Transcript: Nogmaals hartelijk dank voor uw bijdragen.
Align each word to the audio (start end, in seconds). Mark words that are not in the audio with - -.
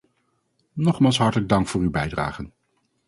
Nogmaals 0.73 1.17
hartelijk 1.17 1.49
dank 1.49 1.67
voor 1.67 1.81
uw 1.81 1.89
bijdragen. 1.91 2.53